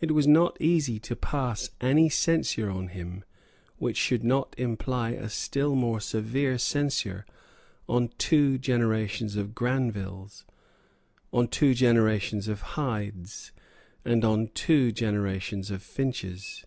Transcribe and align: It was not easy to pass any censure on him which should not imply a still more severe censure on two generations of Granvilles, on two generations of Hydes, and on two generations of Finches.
It 0.00 0.10
was 0.10 0.26
not 0.26 0.60
easy 0.60 0.98
to 0.98 1.14
pass 1.14 1.70
any 1.80 2.08
censure 2.08 2.68
on 2.68 2.88
him 2.88 3.22
which 3.78 3.96
should 3.96 4.24
not 4.24 4.56
imply 4.58 5.10
a 5.10 5.28
still 5.28 5.76
more 5.76 6.00
severe 6.00 6.58
censure 6.58 7.24
on 7.88 8.10
two 8.18 8.58
generations 8.58 9.36
of 9.36 9.54
Granvilles, 9.54 10.42
on 11.32 11.46
two 11.46 11.74
generations 11.74 12.48
of 12.48 12.60
Hydes, 12.74 13.52
and 14.04 14.24
on 14.24 14.48
two 14.48 14.90
generations 14.90 15.70
of 15.70 15.80
Finches. 15.84 16.64